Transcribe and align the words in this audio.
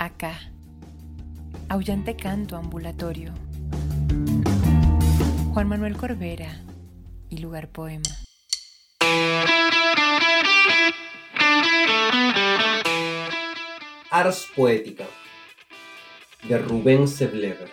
Acá, 0.00 0.38
aullante 1.68 2.14
canto 2.14 2.54
ambulatorio. 2.54 3.32
Juan 5.52 5.66
Manuel 5.66 5.96
Corbera 5.96 6.62
y 7.28 7.38
lugar 7.38 7.68
poema. 7.68 8.08
Ars 14.12 14.46
Poética 14.54 15.04
de 16.48 16.58
Rubén 16.58 17.08
Seblever. 17.08 17.68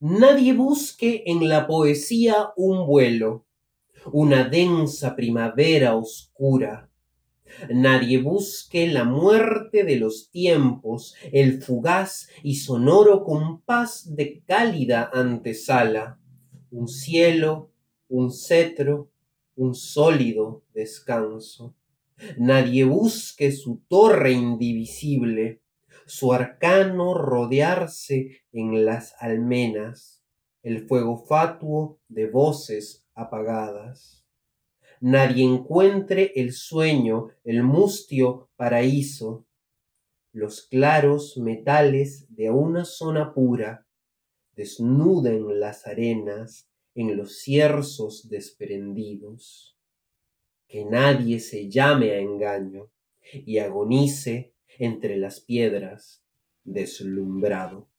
Nadie 0.00 0.54
busque 0.54 1.22
en 1.26 1.48
la 1.48 1.68
poesía 1.68 2.48
un 2.56 2.84
vuelo, 2.84 3.46
una 4.06 4.42
densa 4.42 5.14
primavera 5.14 5.94
oscura 5.94 6.91
Nadie 7.70 8.18
busque 8.18 8.86
la 8.86 9.04
muerte 9.04 9.84
de 9.84 9.96
los 9.96 10.30
tiempos, 10.30 11.14
el 11.32 11.62
fugaz 11.62 12.28
y 12.42 12.56
sonoro 12.56 13.24
compás 13.24 14.14
de 14.14 14.42
cálida 14.46 15.10
antesala, 15.12 16.18
un 16.70 16.88
cielo, 16.88 17.70
un 18.08 18.32
cetro, 18.32 19.10
un 19.56 19.74
sólido 19.74 20.64
descanso. 20.74 21.74
Nadie 22.38 22.84
busque 22.84 23.52
su 23.52 23.82
torre 23.88 24.32
indivisible, 24.32 25.60
su 26.06 26.32
arcano 26.32 27.14
rodearse 27.14 28.42
en 28.52 28.84
las 28.84 29.14
almenas, 29.18 30.22
el 30.62 30.86
fuego 30.86 31.16
fatuo 31.26 32.00
de 32.08 32.30
voces 32.30 33.06
apagadas 33.14 34.21
nadie 35.02 35.44
encuentre 35.44 36.32
el 36.36 36.52
sueño, 36.52 37.28
el 37.42 37.64
mustio 37.64 38.50
paraíso, 38.56 39.44
los 40.32 40.62
claros 40.62 41.36
metales 41.36 42.26
de 42.34 42.50
una 42.50 42.84
zona 42.84 43.34
pura, 43.34 43.86
desnuden 44.54 45.58
las 45.58 45.86
arenas 45.88 46.68
en 46.94 47.16
los 47.16 47.40
cierzos 47.40 48.28
desprendidos. 48.28 49.76
Que 50.68 50.84
nadie 50.84 51.40
se 51.40 51.68
llame 51.68 52.12
a 52.12 52.18
engaño 52.18 52.90
y 53.32 53.58
agonice 53.58 54.54
entre 54.78 55.16
las 55.16 55.40
piedras 55.40 56.24
deslumbrado. 56.62 57.91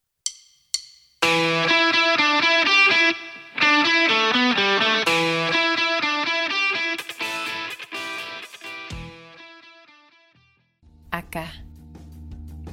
Acá, 11.14 11.46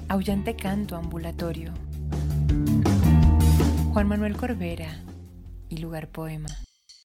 aullante 0.10 0.56
canto 0.56 0.96
ambulatorio. 0.96 1.72
Juan 3.94 4.08
Manuel 4.08 4.36
Corbera 4.36 4.98
y 5.70 5.78
lugar 5.78 6.08
poema. 6.08 6.50